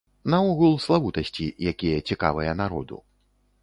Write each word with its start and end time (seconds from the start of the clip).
Наогул 0.33 0.73
славутасці, 0.85 1.45
якія 1.75 2.03
цікавыя 2.11 2.61
народу. 2.65 2.95